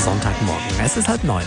Sonntagmorgen. 0.00 0.66
Es 0.84 0.96
ist 0.96 1.08
halb 1.08 1.24
neun. 1.24 1.42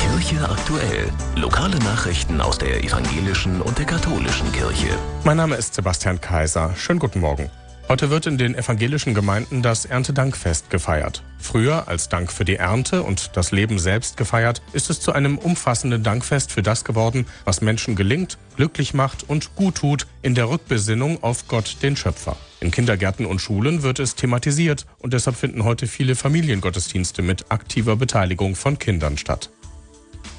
Kirche 0.00 0.48
aktuell. 0.48 1.12
Lokale 1.36 1.78
Nachrichten 1.80 2.40
aus 2.40 2.58
der 2.58 2.82
evangelischen 2.82 3.60
und 3.60 3.78
der 3.78 3.84
katholischen 3.84 4.50
Kirche. 4.52 4.96
Mein 5.24 5.36
Name 5.36 5.56
ist 5.56 5.74
Sebastian 5.74 6.20
Kaiser. 6.20 6.72
Schönen 6.76 6.98
guten 6.98 7.20
Morgen. 7.20 7.50
Heute 7.86 8.08
wird 8.08 8.24
in 8.24 8.38
den 8.38 8.54
evangelischen 8.54 9.12
Gemeinden 9.12 9.60
das 9.60 9.84
Erntedankfest 9.84 10.70
gefeiert. 10.70 11.22
Früher 11.38 11.86
als 11.86 12.08
Dank 12.08 12.32
für 12.32 12.46
die 12.46 12.56
Ernte 12.56 13.02
und 13.02 13.36
das 13.36 13.52
Leben 13.52 13.78
selbst 13.78 14.16
gefeiert, 14.16 14.62
ist 14.72 14.88
es 14.88 15.00
zu 15.00 15.12
einem 15.12 15.36
umfassenden 15.36 16.02
Dankfest 16.02 16.50
für 16.50 16.62
das 16.62 16.86
geworden, 16.86 17.26
was 17.44 17.60
Menschen 17.60 17.94
gelingt, 17.94 18.38
glücklich 18.56 18.94
macht 18.94 19.28
und 19.28 19.54
gut 19.54 19.74
tut 19.74 20.06
in 20.22 20.34
der 20.34 20.48
Rückbesinnung 20.48 21.22
auf 21.22 21.46
Gott, 21.46 21.76
den 21.82 21.94
Schöpfer. 21.94 22.38
In 22.60 22.70
Kindergärten 22.70 23.26
und 23.26 23.40
Schulen 23.40 23.82
wird 23.82 23.98
es 23.98 24.14
thematisiert 24.14 24.86
und 24.98 25.12
deshalb 25.12 25.36
finden 25.36 25.64
heute 25.64 25.86
viele 25.86 26.16
Familiengottesdienste 26.16 27.20
mit 27.20 27.50
aktiver 27.50 27.96
Beteiligung 27.96 28.56
von 28.56 28.78
Kindern 28.78 29.18
statt. 29.18 29.50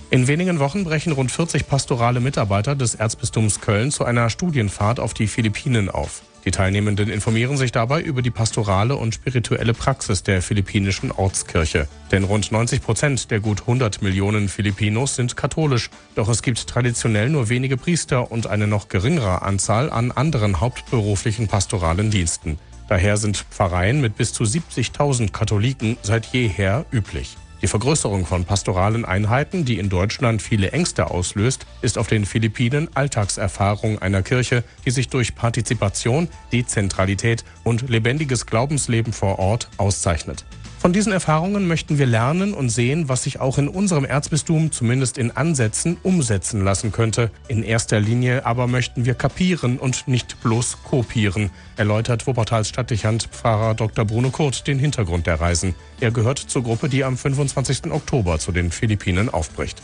In 0.09 0.27
wenigen 0.27 0.57
Wochen 0.57 0.83
brechen 0.83 1.13
rund 1.13 1.31
40 1.31 1.67
pastorale 1.67 2.21
Mitarbeiter 2.21 2.75
des 2.75 2.95
Erzbistums 2.95 3.61
Köln 3.61 3.91
zu 3.91 4.03
einer 4.03 4.31
Studienfahrt 4.31 4.99
auf 4.99 5.13
die 5.13 5.27
Philippinen 5.27 5.91
auf. 5.91 6.23
Die 6.45 6.51
Teilnehmenden 6.51 7.09
informieren 7.09 7.57
sich 7.57 7.71
dabei 7.71 8.01
über 8.01 8.21
die 8.21 8.29
pastorale 8.29 8.95
und 8.95 9.15
spirituelle 9.15 9.73
Praxis 9.73 10.21
der 10.21 10.43
philippinischen 10.43 11.11
Ortskirche. 11.11 11.87
Denn 12.11 12.23
rund 12.23 12.51
90 12.51 12.83
Prozent 12.83 13.31
der 13.31 13.39
gut 13.39 13.61
100 13.61 14.03
Millionen 14.03 14.47
Filipinos 14.47 15.15
sind 15.15 15.35
katholisch. 15.35 15.89
Doch 16.13 16.29
es 16.29 16.43
gibt 16.43 16.67
traditionell 16.67 17.29
nur 17.29 17.49
wenige 17.49 17.77
Priester 17.77 18.31
und 18.31 18.45
eine 18.45 18.67
noch 18.67 18.89
geringere 18.89 19.41
Anzahl 19.41 19.89
an 19.89 20.11
anderen 20.11 20.61
hauptberuflichen 20.61 21.47
pastoralen 21.47 22.11
Diensten. 22.11 22.59
Daher 22.87 23.17
sind 23.17 23.37
Pfarreien 23.49 23.99
mit 23.99 24.15
bis 24.15 24.31
zu 24.31 24.43
70.000 24.43 25.31
Katholiken 25.31 25.97
seit 26.03 26.27
jeher 26.27 26.85
üblich. 26.91 27.37
Die 27.61 27.67
Vergrößerung 27.67 28.25
von 28.25 28.45
pastoralen 28.45 29.05
Einheiten, 29.05 29.65
die 29.65 29.79
in 29.79 29.89
Deutschland 29.89 30.41
viele 30.41 30.71
Ängste 30.71 31.09
auslöst, 31.09 31.65
ist 31.81 31.97
auf 31.97 32.07
den 32.07 32.25
Philippinen 32.25 32.89
Alltagserfahrung 32.93 33.99
einer 33.99 34.21
Kirche, 34.21 34.63
die 34.85 34.91
sich 34.91 35.07
durch 35.07 35.35
Partizipation, 35.35 36.27
Dezentralität 36.51 37.43
und 37.63 37.89
lebendiges 37.89 38.45
Glaubensleben 38.45 39.13
vor 39.13 39.39
Ort 39.39 39.69
auszeichnet. 39.77 40.45
Von 40.85 40.93
diesen 40.93 41.13
Erfahrungen 41.13 41.67
möchten 41.67 41.97
wir 41.97 42.05
lernen 42.05 42.53
und 42.53 42.69
sehen, 42.69 43.09
was 43.09 43.23
sich 43.23 43.39
auch 43.39 43.57
in 43.57 43.67
unserem 43.67 44.05
Erzbistum 44.05 44.71
zumindest 44.71 45.17
in 45.17 45.31
Ansätzen 45.31 45.97
umsetzen 46.03 46.63
lassen 46.63 46.91
könnte. 46.91 47.31
In 47.47 47.63
erster 47.63 47.99
Linie 47.99 48.45
aber 48.45 48.67
möchten 48.67 49.03
wir 49.03 49.15
kapieren 49.15 49.79
und 49.79 50.07
nicht 50.07 50.39
bloß 50.43 50.83
kopieren, 50.83 51.49
erläutert 51.75 52.27
Wuppertals 52.27 52.69
Stadtdechant 52.69 53.29
Pfarrer 53.31 53.73
Dr. 53.73 54.05
Bruno 54.05 54.29
Kurt 54.29 54.67
den 54.67 54.77
Hintergrund 54.77 55.25
der 55.25 55.41
Reisen. 55.41 55.73
Er 56.01 56.11
gehört 56.11 56.37
zur 56.37 56.61
Gruppe, 56.61 56.87
die 56.87 57.03
am 57.03 57.17
25. 57.17 57.91
Oktober 57.91 58.37
zu 58.37 58.51
den 58.51 58.69
Philippinen 58.69 59.29
aufbricht. 59.29 59.81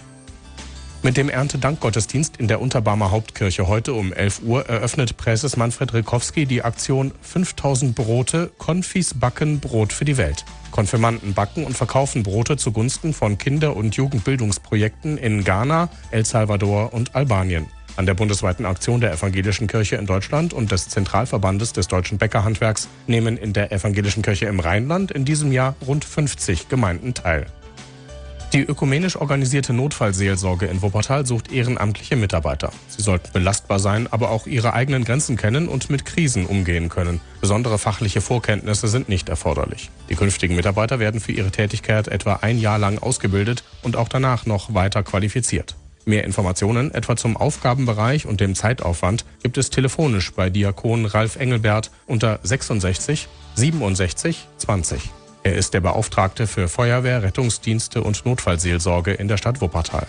Mit 1.02 1.18
dem 1.18 1.30
Erntedankgottesdienst 1.30 2.38
in 2.38 2.48
der 2.48 2.62
Unterbarmer 2.62 3.10
Hauptkirche 3.10 3.68
heute 3.68 3.96
um 3.96 4.14
11 4.14 4.44
Uhr 4.44 4.70
eröffnet 4.70 5.18
Präses 5.18 5.58
Manfred 5.58 5.96
Rikowski 5.96 6.46
die 6.46 6.62
Aktion 6.62 7.12
5000 7.24 7.96
Brote, 7.96 8.52
Konfis 8.60 9.16
backen 9.16 9.60
Brot 9.60 9.94
für 9.94 10.06
die 10.06 10.18
Welt. 10.18 10.46
Konfirmanden 10.72 11.34
backen 11.34 11.66
und 11.66 11.78
verkaufen 11.78 12.24
Brote 12.24 12.58
zugunsten 12.58 13.14
von 13.14 13.38
Kinder- 13.38 13.76
und 13.76 13.96
Jugendbildungsprojekten 13.96 15.18
in 15.18 15.44
Ghana, 15.44 15.90
El 16.12 16.26
Salvador 16.26 16.94
und 16.94 17.14
Albanien. 17.16 17.68
An 17.98 18.06
der 18.06 18.14
bundesweiten 18.14 18.66
Aktion 18.66 19.02
der 19.02 19.12
Evangelischen 19.12 19.68
Kirche 19.68 19.98
in 19.98 20.06
Deutschland 20.06 20.54
und 20.54 20.72
des 20.72 20.88
Zentralverbandes 20.88 21.74
des 21.74 21.88
deutschen 21.88 22.18
Bäckerhandwerks 22.18 22.88
nehmen 23.06 23.38
in 23.38 23.54
der 23.54 23.72
Evangelischen 23.72 24.24
Kirche 24.24 24.46
im 24.46 24.60
Rheinland 24.60 25.12
in 25.12 25.26
diesem 25.26 25.52
Jahr 25.52 25.76
rund 25.86 26.06
50 26.06 26.70
Gemeinden 26.70 27.14
teil. 27.14 27.48
Die 28.54 28.64
ökumenisch 28.64 29.16
organisierte 29.16 29.72
Notfallseelsorge 29.72 30.66
in 30.66 30.82
Wuppertal 30.82 31.26
sucht 31.26 31.54
ehrenamtliche 31.54 32.18
Mitarbeiter. 32.18 32.74
Sie 32.90 33.02
sollten 33.02 33.32
belastbar 33.32 33.80
sein, 33.80 34.10
aber 34.12 34.30
auch 34.30 34.46
ihre 34.46 34.74
eigenen 34.74 35.06
Grenzen 35.06 35.38
kennen 35.38 35.70
und 35.70 35.90
mit 35.90 36.04
Krisen 36.04 36.46
umgehen 36.46 36.90
können. 36.90 37.22
Besondere 37.40 37.78
fachliche 37.78 38.20
Vorkenntnisse 38.20 38.90
sind 38.90 39.08
nicht 39.08 39.30
erforderlich. 39.30 39.90
Die 40.10 40.16
künftigen 40.16 40.58
Mitarbeiter 40.58 41.00
werden 41.00 41.22
für 41.22 41.32
ihre 41.32 41.52
Tätigkeit 41.52 42.10
etwa 42.10 42.40
ein 42.42 42.60
Jahr 42.60 42.78
lang 42.78 43.00
ausgebildet 43.00 43.64
und 43.84 43.96
auch 43.96 44.10
danach 44.10 44.46
noch 44.46 44.74
weiter 44.74 45.02
qualifiziert. 45.02 45.76
Mehr 46.04 46.26
Informationen, 46.26 46.94
etwa 46.94 47.16
zum 47.16 47.38
Aufgabenbereich 47.38 48.26
und 48.26 48.42
dem 48.42 48.56
Zeitaufwand, 48.56 49.24
gibt 49.44 49.58
es 49.58 49.70
telefonisch 49.70 50.34
bei 50.34 50.50
Diakon 50.50 51.06
Ralf 51.06 51.38
Engelbert 51.38 51.92
unter 52.06 52.40
66 52.44 53.30
67 53.56 54.48
20. 54.58 55.21
Er 55.44 55.56
ist 55.56 55.74
der 55.74 55.82
Beauftragte 55.82 56.46
für 56.46 56.68
Feuerwehr, 56.68 57.24
Rettungsdienste 57.24 58.04
und 58.04 58.26
Notfallseelsorge 58.26 59.14
in 59.14 59.28
der 59.28 59.38
Stadt 59.38 59.60
Wuppertal. 59.60 60.06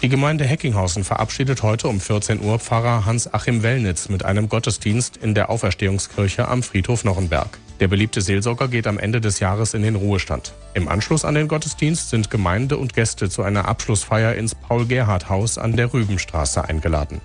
Die 0.00 0.08
Gemeinde 0.08 0.44
Heckinghausen 0.44 1.04
verabschiedet 1.04 1.62
heute 1.62 1.88
um 1.88 2.00
14 2.00 2.40
Uhr 2.42 2.58
Pfarrer 2.58 3.04
Hans-Achim 3.04 3.62
Wellnitz 3.62 4.08
mit 4.08 4.24
einem 4.24 4.48
Gottesdienst 4.48 5.16
in 5.16 5.34
der 5.34 5.48
Auferstehungskirche 5.50 6.48
am 6.48 6.62
Friedhof 6.62 7.04
Nochenberg. 7.04 7.58
Der 7.80 7.88
beliebte 7.88 8.20
Seelsorger 8.20 8.68
geht 8.68 8.86
am 8.86 8.98
Ende 8.98 9.20
des 9.20 9.40
Jahres 9.40 9.74
in 9.74 9.82
den 9.82 9.96
Ruhestand. 9.96 10.54
Im 10.74 10.88
Anschluss 10.88 11.24
an 11.24 11.34
den 11.34 11.48
Gottesdienst 11.48 12.10
sind 12.10 12.30
Gemeinde 12.30 12.78
und 12.78 12.94
Gäste 12.94 13.28
zu 13.28 13.42
einer 13.42 13.66
Abschlussfeier 13.66 14.34
ins 14.34 14.54
Paul-Gerhardt-Haus 14.54 15.58
an 15.58 15.76
der 15.76 15.92
Rübenstraße 15.92 16.64
eingeladen. 16.64 17.20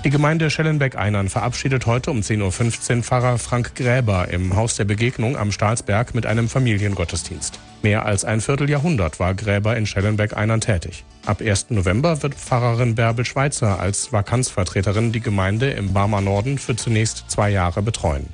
Die 0.04 0.10
Gemeinde 0.10 0.48
Schellenbeck-Einern 0.48 1.28
verabschiedet 1.28 1.86
heute 1.86 2.12
um 2.12 2.20
10.15 2.20 2.98
Uhr 2.98 3.02
Pfarrer 3.02 3.36
Frank 3.36 3.74
Gräber 3.74 4.28
im 4.28 4.54
Haus 4.54 4.76
der 4.76 4.84
Begegnung 4.84 5.36
am 5.36 5.50
Stahlsberg 5.50 6.14
mit 6.14 6.24
einem 6.24 6.48
Familiengottesdienst. 6.48 7.58
Mehr 7.82 8.06
als 8.06 8.24
ein 8.24 8.40
Vierteljahrhundert 8.40 9.18
war 9.18 9.34
Gräber 9.34 9.76
in 9.76 9.86
Schellenbeck-Einern 9.86 10.60
tätig. 10.60 11.04
Ab 11.26 11.40
1. 11.40 11.70
November 11.70 12.22
wird 12.22 12.36
Pfarrerin 12.36 12.94
Bärbel 12.94 13.24
Schweitzer 13.24 13.80
als 13.80 14.12
Vakanzvertreterin 14.12 15.10
die 15.10 15.20
Gemeinde 15.20 15.70
im 15.70 15.92
Barmer 15.92 16.20
Norden 16.20 16.58
für 16.58 16.76
zunächst 16.76 17.24
zwei 17.28 17.50
Jahre 17.50 17.82
betreuen. 17.82 18.28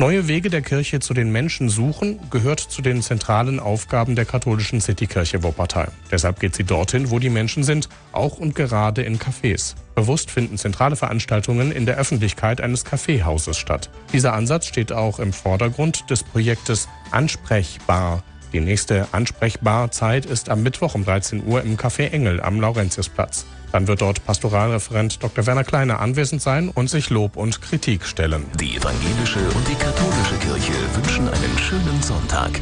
Neue 0.00 0.28
Wege 0.28 0.48
der 0.48 0.62
Kirche 0.62 1.00
zu 1.00 1.12
den 1.12 1.32
Menschen 1.32 1.68
suchen 1.68 2.20
gehört 2.30 2.60
zu 2.60 2.82
den 2.82 3.02
zentralen 3.02 3.58
Aufgaben 3.58 4.14
der 4.14 4.26
katholischen 4.26 4.80
Citykirche 4.80 5.42
Wuppertal. 5.42 5.90
Deshalb 6.12 6.38
geht 6.38 6.54
sie 6.54 6.62
dorthin, 6.62 7.10
wo 7.10 7.18
die 7.18 7.30
Menschen 7.30 7.64
sind, 7.64 7.88
auch 8.12 8.38
und 8.38 8.54
gerade 8.54 9.02
in 9.02 9.18
Cafés. 9.18 9.74
Bewusst 9.96 10.30
finden 10.30 10.56
zentrale 10.56 10.94
Veranstaltungen 10.94 11.72
in 11.72 11.84
der 11.84 11.96
Öffentlichkeit 11.96 12.60
eines 12.60 12.84
Kaffeehauses 12.84 13.56
statt. 13.56 13.90
Dieser 14.12 14.34
Ansatz 14.34 14.66
steht 14.66 14.92
auch 14.92 15.18
im 15.18 15.32
Vordergrund 15.32 16.08
des 16.08 16.22
Projektes 16.22 16.88
Ansprechbar. 17.10 18.22
Die 18.52 18.60
nächste 18.60 19.08
Ansprechbarzeit 19.12 20.26
ist 20.26 20.48
am 20.48 20.62
Mittwoch 20.62 20.94
um 20.94 21.04
13 21.04 21.44
Uhr 21.46 21.62
im 21.62 21.76
Café 21.76 22.10
Engel 22.10 22.40
am 22.40 22.60
Laurentiusplatz. 22.60 23.46
Dann 23.72 23.86
wird 23.86 24.00
dort 24.00 24.24
Pastoralreferent 24.24 25.22
Dr. 25.22 25.46
Werner 25.46 25.64
Kleiner 25.64 26.00
anwesend 26.00 26.40
sein 26.40 26.70
und 26.70 26.88
sich 26.88 27.10
Lob 27.10 27.36
und 27.36 27.60
Kritik 27.60 28.06
stellen. 28.06 28.46
Die 28.58 28.76
evangelische 28.76 29.40
und 29.40 29.68
die 29.68 29.74
katholische 29.74 30.36
Kirche 30.40 30.72
wünschen 30.94 31.28
einen 31.28 31.58
schönen 31.58 32.02
Sonntag. 32.02 32.60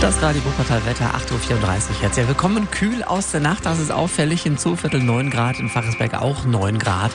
Das 0.00 0.22
Radio 0.22 0.44
Wuppertal 0.44 0.86
Wetter 0.86 1.06
8.34 1.06 1.32
Uhr 1.32 2.02
jetzt. 2.02 2.16
Ja, 2.16 2.28
wir 2.28 2.36
kommen 2.36 2.70
kühl 2.70 3.02
aus 3.02 3.32
der 3.32 3.40
Nacht. 3.40 3.66
Das 3.66 3.80
ist 3.80 3.90
auffällig. 3.90 4.46
In 4.46 4.56
Zuviertel 4.56 5.02
9 5.02 5.28
Grad, 5.28 5.58
in 5.58 5.68
Fachesberg 5.68 6.14
auch 6.14 6.44
9 6.44 6.78
Grad. 6.78 7.10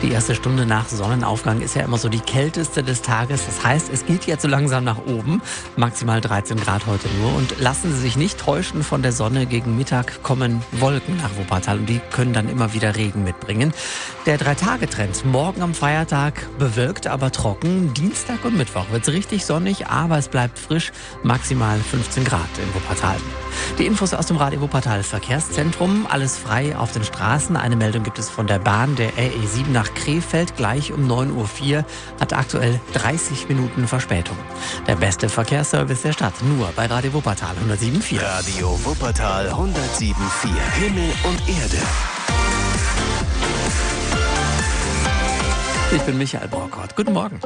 Die 0.00 0.10
erste 0.10 0.34
Stunde 0.34 0.64
nach 0.64 0.88
Sonnenaufgang 0.88 1.60
ist 1.60 1.76
ja 1.76 1.82
immer 1.82 1.98
so 1.98 2.08
die 2.08 2.20
kälteste 2.20 2.82
des 2.82 3.02
Tages. 3.02 3.44
Das 3.44 3.62
heißt, 3.62 3.90
es 3.92 4.06
geht 4.06 4.24
jetzt 4.24 4.42
so 4.42 4.48
langsam 4.48 4.82
nach 4.82 4.96
oben. 5.06 5.42
Maximal 5.76 6.22
13 6.22 6.56
Grad 6.56 6.86
heute 6.86 7.06
nur. 7.20 7.34
Und 7.34 7.60
lassen 7.60 7.92
Sie 7.92 8.00
sich 8.00 8.16
nicht 8.16 8.38
täuschen 8.38 8.82
von 8.82 9.02
der 9.02 9.12
Sonne. 9.12 9.44
Gegen 9.44 9.76
Mittag 9.76 10.22
kommen 10.22 10.62
Wolken 10.72 11.18
nach 11.18 11.36
Wuppertal 11.36 11.80
und 11.80 11.86
die 11.86 12.00
können 12.10 12.32
dann 12.32 12.48
immer 12.48 12.72
wieder 12.72 12.96
Regen 12.96 13.24
mitbringen. 13.24 13.74
Der 14.24 14.38
Drei-Tage-Trend. 14.38 15.26
Morgen 15.26 15.60
am 15.60 15.74
Feiertag 15.74 16.46
bewölkt, 16.58 17.06
aber 17.06 17.30
trocken. 17.30 17.92
Dienstag 17.92 18.42
und 18.46 18.56
Mittwoch 18.56 18.90
wird 18.90 19.06
es 19.06 19.12
richtig 19.12 19.44
sonnig, 19.44 19.88
aber 19.88 20.16
es 20.16 20.28
bleibt 20.28 20.58
frisch. 20.58 20.92
Maximal 21.22 21.78
15 21.78 22.21
13 22.22 22.24
Grad 22.24 22.58
in 22.58 22.74
Wuppertal. 22.74 23.16
Die 23.78 23.86
Infos 23.86 24.14
aus 24.14 24.26
dem 24.26 24.36
Radio 24.36 24.60
Wuppertal 24.60 25.02
Verkehrszentrum. 25.02 26.06
Alles 26.08 26.36
frei 26.36 26.76
auf 26.76 26.92
den 26.92 27.04
Straßen. 27.04 27.56
Eine 27.56 27.76
Meldung 27.76 28.02
gibt 28.02 28.18
es 28.18 28.28
von 28.28 28.46
der 28.46 28.58
Bahn 28.58 28.96
der 28.96 29.10
RE7 29.12 29.68
nach 29.72 29.92
Krefeld. 29.94 30.56
Gleich 30.56 30.92
um 30.92 31.10
9.04 31.10 31.76
Uhr 31.78 31.84
hat 32.20 32.32
aktuell 32.32 32.80
30 32.94 33.48
Minuten 33.48 33.88
Verspätung. 33.88 34.36
Der 34.86 34.96
beste 34.96 35.28
Verkehrsservice 35.28 36.02
der 36.02 36.12
Stadt. 36.12 36.34
Nur 36.42 36.68
bei 36.76 36.86
Radio 36.86 37.12
Wuppertal 37.12 37.54
107.4. 37.68 38.20
Radio 38.22 38.78
Wuppertal 38.84 39.48
107.4. 39.48 40.14
Himmel 40.80 41.12
und 41.24 41.48
Erde. 41.48 41.78
Ich 45.94 46.02
bin 46.02 46.18
Michael 46.18 46.48
Borkort. 46.48 46.96
Guten 46.96 47.12
Morgen. 47.12 47.38